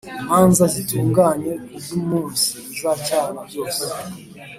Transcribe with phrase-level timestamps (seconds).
[0.21, 3.83] imanza zitunganye ku by’umunsi uzacyana byose